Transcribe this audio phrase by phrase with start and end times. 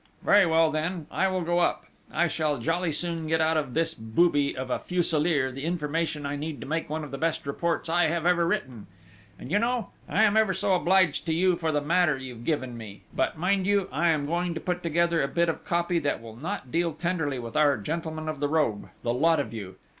[0.23, 1.85] "Very well then, I will go up.
[2.11, 6.35] I shall jolly soon get out of this booby of a Fuselier the information I
[6.35, 8.87] need to make one of the best reports I have ever written.
[9.37, 12.75] And you know, I am ever so obliged to you for the matter you've given
[12.75, 13.03] me!
[13.15, 16.35] But, mind you, I am going to put together a bit of copy that will
[16.35, 19.75] not deal tenderly with our gentlemen of the robe the lot of you!